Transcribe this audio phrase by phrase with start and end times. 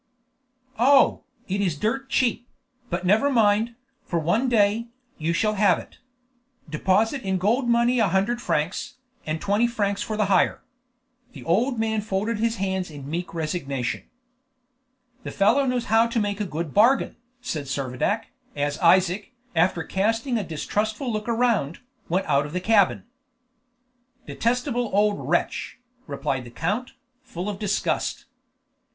[0.79, 2.47] "Oh, it is dirt cheap;
[2.89, 4.87] but never mind, for one day,
[5.19, 5.99] you shall have it.
[6.67, 8.95] Deposit in gold money a hundred francs,
[9.27, 10.63] and twenty francs for the hire."
[11.33, 14.09] The old man folded his hands in meek resignation.
[15.21, 20.35] "The fellow knows how to make a good bargain," said Servadac, as Isaac, after casting
[20.39, 21.77] a distrustful look around,
[22.09, 23.03] went out of the cabin.
[24.25, 25.77] "Detestable old wretch!"
[26.07, 28.25] replied the count, full of disgust.